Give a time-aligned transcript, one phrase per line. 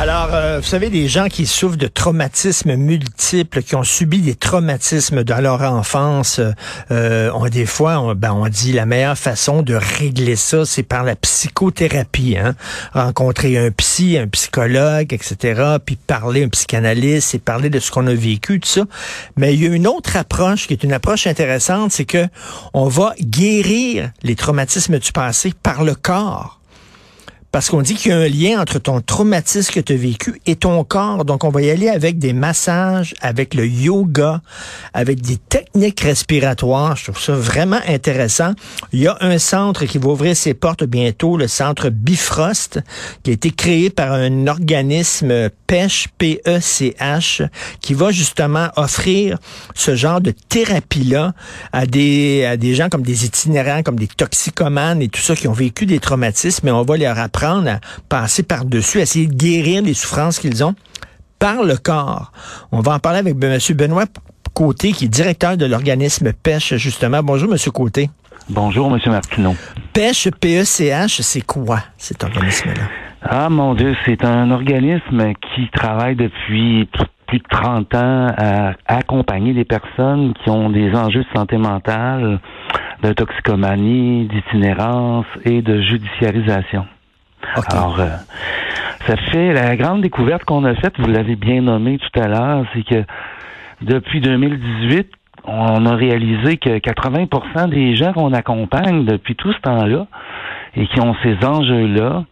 [0.00, 4.34] Alors, euh, vous savez, des gens qui souffrent de traumatismes multiples, qui ont subi des
[4.34, 6.40] traumatismes dans leur enfance,
[6.90, 10.84] euh, on, des fois, on, ben, on dit la meilleure façon de régler ça, c'est
[10.84, 12.38] par la psychothérapie.
[12.38, 12.54] Hein?
[12.94, 18.06] Rencontrer un psy, un psychologue, etc., puis parler, un psychanalyste, et parler de ce qu'on
[18.06, 18.84] a vécu, tout ça.
[19.36, 22.26] Mais il y a une autre approche qui est une approche intéressante, c'est que
[22.72, 26.59] on va guérir les traumatismes du passé par le corps.
[27.52, 30.40] Parce qu'on dit qu'il y a un lien entre ton traumatisme que tu as vécu
[30.46, 31.24] et ton corps.
[31.24, 34.40] Donc, on va y aller avec des massages, avec le yoga,
[34.94, 36.94] avec des techniques respiratoires.
[36.96, 38.52] Je trouve ça vraiment intéressant.
[38.92, 42.80] Il y a un centre qui va ouvrir ses portes bientôt, le centre Bifrost,
[43.24, 47.48] qui a été créé par un organisme PECH, P-E-C-H,
[47.80, 49.38] qui va justement offrir
[49.74, 51.34] ce genre de thérapie-là
[51.72, 55.48] à des, à des gens comme des itinérants, comme des toxicomanes et tout ça qui
[55.48, 59.34] ont vécu des traumatismes, mais on va leur apprendre à passer par-dessus, à essayer de
[59.34, 60.74] guérir les souffrances qu'ils ont
[61.38, 62.32] par le corps.
[62.70, 63.58] On va en parler avec M.
[63.76, 64.04] Benoît
[64.52, 67.22] Côté, qui est directeur de l'organisme Pêche, justement.
[67.22, 67.58] Bonjour, M.
[67.72, 68.10] Côté.
[68.48, 68.98] Bonjour, M.
[69.06, 69.54] Martineau.
[69.92, 72.82] Pêche, P-E-C-H, c'est quoi, cet organisme-là?
[73.22, 76.88] Ah, mon Dieu, c'est un organisme qui travaille depuis
[77.26, 82.40] plus de 30 ans à accompagner des personnes qui ont des enjeux de santé mentale,
[83.02, 86.86] de toxicomanie, d'itinérance et de judiciarisation.
[87.54, 88.08] Alors, euh,
[89.06, 92.64] ça fait la grande découverte qu'on a faite, vous l'avez bien nommé tout à l'heure,
[92.74, 93.04] c'est que
[93.82, 95.08] depuis 2018,
[95.44, 100.06] on a réalisé que 80% des gens qu'on accompagne depuis tout ce temps-là
[100.76, 102.24] et qui ont ces enjeux-là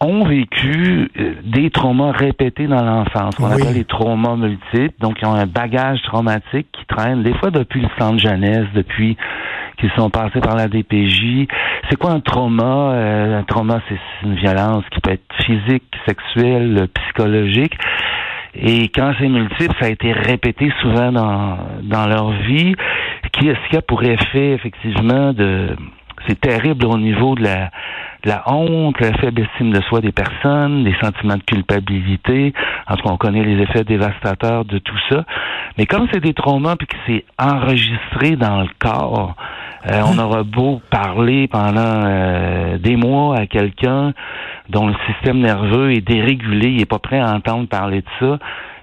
[0.00, 4.94] ont vécu euh, des traumas répétés dans l'enfance, qu'on appelle les traumas multiples.
[5.00, 9.16] Donc, ils ont un bagage traumatique qui traîne, des fois depuis le centre jeunesse, depuis
[9.78, 11.46] qu'ils sont passés par la DPJ.
[11.88, 12.92] C'est quoi un trauma?
[12.92, 17.74] Euh, un trauma, c'est une violence qui peut être physique, sexuelle, psychologique.
[18.54, 22.74] Et quand c'est multiple, ça a été répété souvent dans, dans leur vie.
[23.32, 25.76] Qui a pour effet, effectivement, de
[26.26, 27.70] c'est terrible au niveau de la,
[28.24, 32.52] la honte, la faible estime de soi des personnes, des sentiments de culpabilité.
[32.88, 35.24] En tout cas, on connaît les effets dévastateurs de tout ça.
[35.78, 39.34] Mais comme c'est des traumas puis que c'est enregistré dans le corps,
[39.90, 44.12] euh, on aura beau parler pendant euh, des mois à quelqu'un
[44.68, 48.38] dont le système nerveux est dérégulé, il est pas prêt à entendre parler de ça,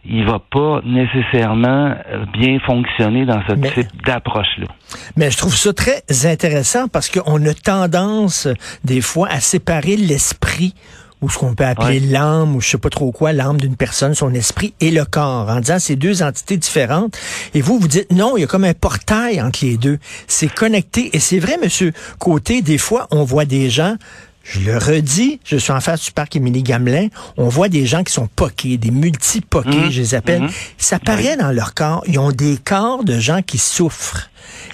[0.05, 4.67] il va pas nécessairement euh, bien fonctionner dans ce type d'approche-là.
[5.15, 8.47] Mais je trouve ça très intéressant parce qu'on a tendance
[8.83, 10.73] des fois à séparer l'esprit
[11.21, 14.13] ou ce qu'on peut appeler l'âme, ou je sais pas trop quoi, l'âme d'une personne,
[14.13, 17.17] son esprit et le corps, en disant ces deux entités différentes.
[17.53, 19.99] Et vous, vous dites non, il y a comme un portail entre les deux.
[20.27, 21.15] C'est connecté.
[21.15, 23.95] Et c'est vrai, monsieur Côté, des fois, on voit des gens
[24.43, 27.07] je le redis, je suis en face du parc Émilie Gamelin.
[27.37, 29.91] On voit des gens qui sont poqués, des multi-poqués, mmh.
[29.91, 30.43] je les appelle.
[30.43, 30.49] Mmh.
[30.77, 32.03] Ça paraît dans leur corps.
[32.07, 34.29] Ils ont des corps de gens qui souffrent.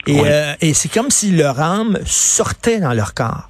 [0.07, 3.49] Et, euh, et c'est comme si leur âme sortait dans leur corps.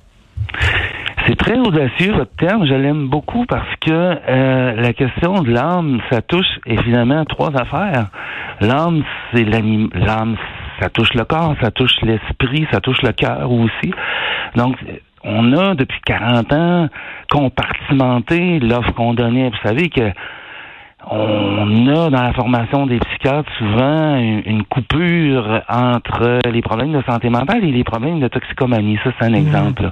[1.26, 6.02] C'est très audacieux votre terme, je l'aime beaucoup parce que euh, la question de l'âme,
[6.10, 8.08] ça touche évidemment trois affaires.
[8.62, 10.38] L'âme, c'est l'âme,
[10.80, 13.94] ça touche le corps, ça touche l'esprit, ça touche le cœur aussi.
[14.56, 14.76] Donc
[15.24, 16.88] on a depuis 40 ans
[17.30, 19.50] compartimenté l'offre qu'on donnait.
[19.50, 20.12] Vous savez que
[21.12, 27.30] on a dans la formation des psychiatres souvent une, coupure entre les problèmes de santé
[27.30, 29.00] mentale et les problèmes de toxicomanie.
[29.04, 29.92] Ça, c'est un exemple.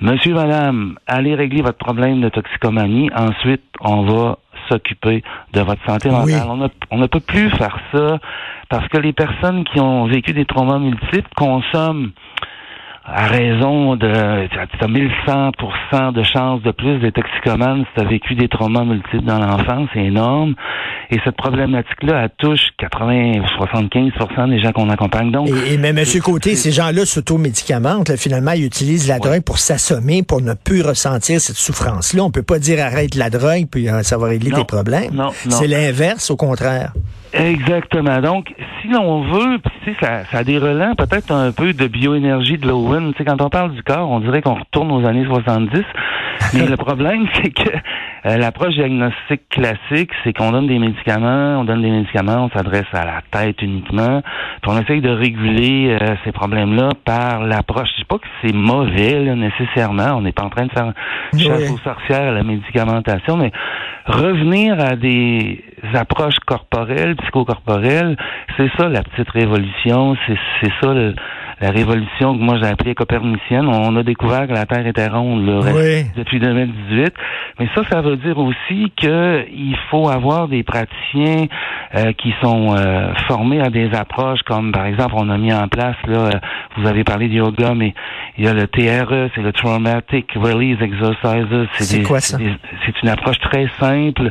[0.00, 3.10] Monsieur, madame, allez régler votre problème de toxicomanie.
[3.14, 4.38] Ensuite, on va
[4.68, 5.22] s'occuper
[5.52, 6.70] de votre santé mentale.
[6.90, 8.18] On, ne peut plus faire ça
[8.68, 12.10] parce que les personnes qui ont vécu des traumas multiples consomment
[13.08, 18.08] à raison de tu as 1100% de chances de plus des toxicomanes si tu as
[18.08, 20.54] vécu des traumas multiples dans l'enfance, c'est énorme.
[21.10, 25.30] Et cette problématique-là, elle touche 80 75% des gens qu'on accompagne.
[25.30, 28.16] Donc, et, mais Monsieur Côté, ces gens-là s'automédicamentent.
[28.16, 32.24] Finalement, ils utilisent la drogue pour s'assommer, pour ne plus ressentir cette souffrance-là.
[32.24, 35.22] On peut pas dire arrête la drogue puis euh, ça va régler tes problèmes.
[35.48, 36.92] C'est l'inverse, au contraire.
[37.32, 38.20] Exactement.
[38.20, 38.52] Donc,
[38.86, 42.58] si l'on veut, tu sais, ça, ça a des relents peut-être un peu de bioénergie
[42.58, 43.12] de Lowen.
[43.26, 45.82] Quand on parle du corps, on dirait qu'on retourne aux années 70.
[46.54, 47.70] Mais le problème, c'est que
[48.26, 52.86] euh, l'approche diagnostique classique, c'est qu'on donne des médicaments, on donne des médicaments, on s'adresse
[52.92, 54.22] à la tête uniquement,
[54.62, 57.88] puis on essaye de réguler euh, ces problèmes-là par l'approche.
[57.92, 60.92] Je dis pas que c'est mauvais là, nécessairement, on n'est pas en train de faire
[61.38, 63.52] chasse aux sorcières à la médicamentation, mais
[64.06, 68.16] revenir à des approches corporelles, psychocorporelles,
[68.56, 70.94] c'est ça la petite révolution, c'est ça
[71.60, 73.66] la révolution que moi j'ai appelée copernicienne.
[73.66, 75.60] On a découvert que la Terre était ronde là,
[76.16, 77.12] depuis 2018.
[77.58, 81.46] Mais ça, ça veut dire aussi qu'il faut avoir des praticiens
[81.94, 85.68] euh, qui sont euh, formés à des approches comme, par exemple, on a mis en
[85.68, 86.40] place, là,
[86.76, 87.94] vous avez parlé de yoga, mais
[88.36, 91.68] il y a le TRE, c'est le Traumatic Release Exercises.
[91.78, 92.36] C'est quoi ça?
[92.84, 94.30] C'est une approche très simple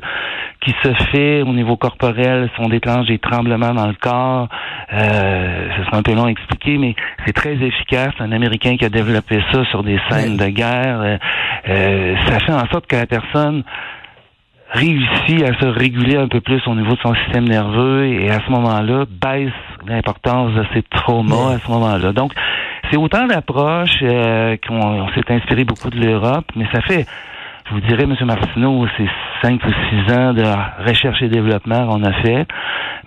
[0.65, 4.49] qui se fait au niveau corporel, si on déclenche des tremblements dans le corps.
[4.91, 6.95] Euh, ce sera un peu long à expliquer, mais
[7.25, 8.13] c'est très efficace.
[8.19, 11.01] Un Américain qui a développé ça sur des scènes de guerre.
[11.01, 11.17] Euh,
[11.69, 13.63] euh, ça fait en sorte que la personne
[14.71, 18.39] réussit à se réguler un peu plus au niveau de son système nerveux et à
[18.45, 19.53] ce moment-là baisse
[19.87, 22.11] l'importance de ses traumas à ce moment-là.
[22.11, 22.33] Donc,
[22.89, 23.99] c'est autant d'approches
[24.67, 27.05] qu'on s'est inspiré beaucoup de l'Europe, mais ça fait
[27.71, 28.15] vous dirais, M.
[28.25, 29.07] Martineau, c'est
[29.41, 30.43] cinq ou six ans de
[30.87, 32.45] recherche et développement qu'on a fait.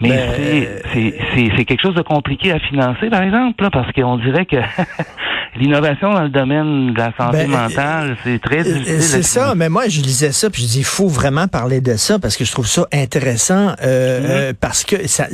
[0.01, 4.47] Mais ben, c'est quelque chose de compliqué à financer, par exemple, là, parce qu'on dirait
[4.47, 4.57] que
[5.59, 9.03] l'innovation dans le domaine de la santé ben, mentale, c'est très euh, difficile.
[9.03, 11.97] C'est ça, mais moi, je lisais ça, puis je dis, il faut vraiment parler de
[11.97, 14.31] ça, parce que je trouve ça intéressant, euh, mm-hmm.
[14.31, 15.27] euh parce que ça,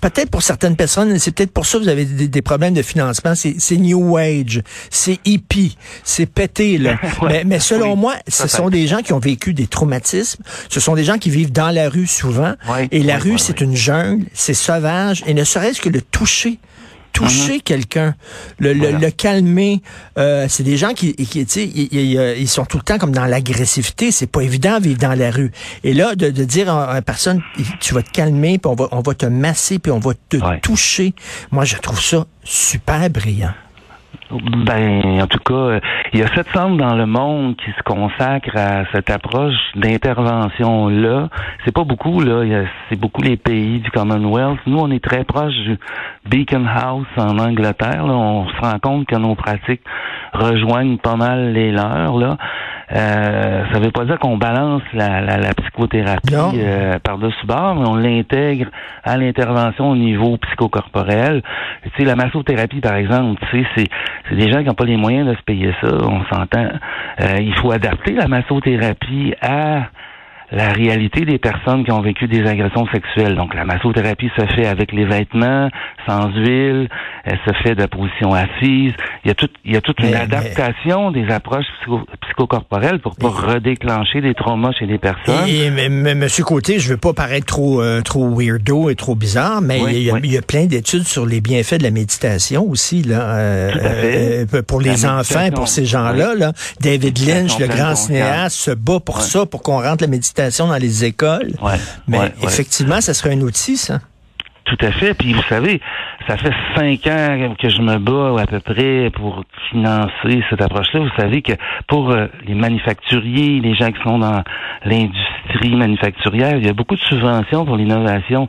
[0.00, 3.34] peut-être pour certaines personnes, c'est peut-être pour ça que vous avez des, problèmes de financement,
[3.34, 6.96] c'est New Age, c'est hippie, c'est pété, là.
[7.22, 10.94] mais, mais, selon moi, ce sont des gens qui ont vécu des traumatismes, ce sont
[10.94, 12.54] des gens qui vivent dans la rue souvent,
[12.90, 16.58] et la rue, c'est une jungle, c'est sauvage, et ne serait-ce que le toucher
[17.12, 17.62] toucher mhm.
[17.62, 18.14] quelqu'un,
[18.58, 19.82] le, le, calmer.
[20.18, 23.26] Euh, c'est des gens qui, qui tu sais, ils, sont tout le temps comme dans
[23.26, 24.10] l'agressivité.
[24.10, 25.52] C'est pas évident de vivre dans la rue.
[25.84, 27.42] Et là, de, de dire à une personne,
[27.80, 30.38] tu vas te calmer, puis on va, on va te masser, puis on va te
[30.60, 31.14] toucher.
[31.50, 33.52] Moi, je trouve ça super brillant.
[34.30, 35.80] Ben, en tout cas,
[36.12, 41.28] il y a sept centres dans le monde qui se consacrent à cette approche d'intervention-là.
[41.64, 42.64] C'est pas beaucoup, là.
[42.88, 44.58] C'est beaucoup les pays du Commonwealth.
[44.66, 45.78] Nous, on est très proche du
[46.26, 48.04] Beacon House en Angleterre.
[48.04, 49.82] On se rend compte que nos pratiques
[50.32, 52.38] rejoignent pas mal les leurs, là.
[52.94, 57.94] Euh, ça veut pas dire qu'on balance la, la, psychothérapie euh, par-dessus bord, mais on
[57.94, 58.66] l'intègre
[59.02, 61.42] à l'intervention au niveau psychocorporel.
[61.84, 63.88] Tu sais, la massothérapie, par exemple, tu sais, c'est,
[64.28, 66.68] c'est des gens qui n'ont pas les moyens de se payer ça, on s'entend.
[67.20, 69.84] Euh, il faut adapter la massothérapie à
[70.52, 73.34] la réalité des personnes qui ont vécu des agressions sexuelles.
[73.36, 75.70] Donc, la massothérapie se fait avec les vêtements,
[76.06, 76.88] sans huile,
[77.24, 78.92] elle se fait de position assise.
[79.24, 81.64] Il y a, tout, il y a toute une adaptation des approches
[82.20, 85.48] psychocorporelles pour pas redéclencher des traumas chez les personnes.
[85.48, 89.62] Et, mais, Monsieur Côté, je veux pas paraître trop euh, trop weirdo et trop bizarre,
[89.62, 94.44] mais il, y a, plein d'études sur les bienfaits de la méditation aussi là, euh,
[94.52, 96.34] euh, pour les enfants, pour ces gens-là.
[96.34, 96.52] Là.
[96.80, 100.78] David Lynch, le grand cinéaste, se bat pour ça, pour qu'on rentre la méditation dans
[100.78, 101.52] les écoles.
[102.08, 104.00] Mais effectivement, ça serait un outil, ça.
[104.64, 105.14] Tout à fait.
[105.14, 105.80] Puis vous savez,
[106.28, 111.00] ça fait cinq ans que je me bats à peu près pour financer cette approche-là.
[111.00, 111.52] Vous savez que
[111.88, 114.42] pour euh, les manufacturiers, les gens qui sont dans
[114.84, 118.48] l'industrie manufacturière, il y a beaucoup de subventions pour l'innovation.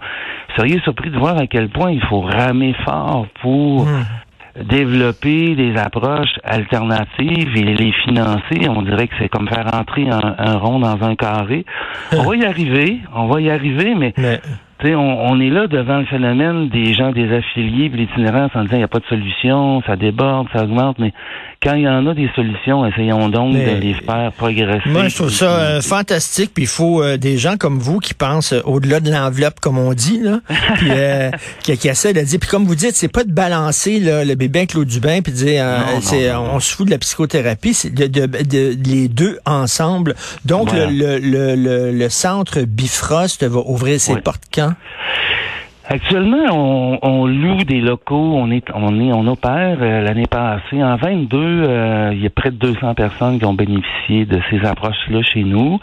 [0.50, 4.04] Vous seriez surpris de voir à quel point il faut ramer fort pour hmm
[4.62, 8.70] développer des approches alternatives et les financer.
[8.70, 11.66] On dirait que c'est comme faire entrer un, rond dans un carré.
[12.12, 14.40] on va y arriver, on va y arriver, mais, mais...
[14.84, 18.80] On, on, est là devant le phénomène des gens des affiliés, l'itinérance en disant il
[18.80, 21.14] n'y a pas de solution, ça déborde, ça augmente, mais
[21.64, 24.90] quand il y en a des solutions, essayons donc de les faire progresser.
[24.90, 26.52] Moi, je trouve ça euh, fantastique.
[26.54, 29.78] Puis il faut euh, des gens comme vous qui pensent euh, au-delà de l'enveloppe, comme
[29.78, 30.42] on dit, là,
[30.76, 30.92] puis,
[31.64, 32.40] qui, qui essaient de dire.
[32.40, 35.32] Puis comme vous dites, c'est pas de balancer le bébé avec l'eau du bain, puis
[35.32, 35.66] de dire
[36.52, 40.16] on se fout de la psychothérapie, c'est de, de, les deux ensemble.
[40.46, 44.63] Donc le, le, le, le, centre Bifrost va ouvrir ses portes quand?
[45.86, 50.82] Actuellement, on, loue des locaux, on est, on est, opère euh, l'année passée.
[50.82, 54.66] En 22, euh, il y a près de 200 personnes qui ont bénéficié de ces
[54.66, 55.80] approches-là chez nous.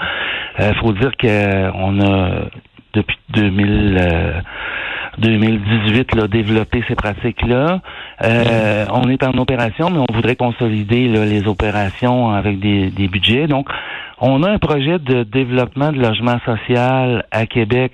[0.58, 2.30] Il euh, faut dire qu'on a
[2.94, 4.42] depuis 2000.
[5.18, 7.80] 2018 là, développé ces pratiques-là.
[8.22, 13.46] on est en opération, mais on voudrait consolider les opérations avec des, des budgets.
[13.46, 13.68] Donc,
[14.20, 17.92] on a un projet de développement de logement social à Québec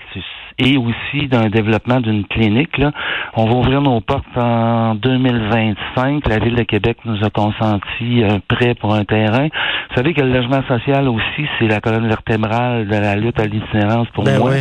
[0.59, 2.79] et aussi d'un développement d'une clinique.
[2.79, 2.93] Là.
[3.35, 6.27] On va ouvrir nos portes en 2025.
[6.29, 9.49] La Ville de Québec nous a consenti un prêt pour un terrain.
[9.91, 13.45] Vous savez que le logement social aussi, c'est la colonne vertébrale de la lutte à
[13.45, 14.53] l'itinérance pour ben moi.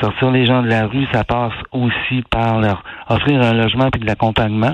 [0.00, 3.98] Sortir les gens de la rue, ça passe aussi par leur offrir un logement et
[3.98, 4.72] de l'accompagnement.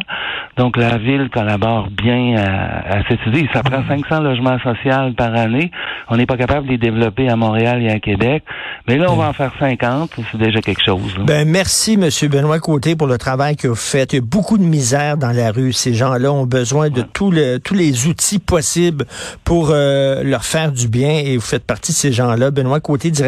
[0.57, 3.47] Donc, la ville collabore bien à, cette idée.
[3.53, 5.71] Ça prend 500 logements sociaux par année.
[6.09, 8.43] On n'est pas capable de les développer à Montréal et à Québec.
[8.89, 10.11] Mais là, on va en faire 50.
[10.33, 11.15] C'est déjà quelque chose.
[11.27, 12.09] Ben, merci, M.
[12.31, 14.13] Benoît Côté, pour le travail que vous faites.
[14.13, 15.73] Il y a beaucoup de misère dans la rue.
[15.73, 19.05] Ces gens-là ont besoin de tous les outils possibles
[19.45, 22.51] pour euh, leur faire du bien et vous faites partie de ces gens-là.
[22.51, 23.27] Benoît Côté, directeur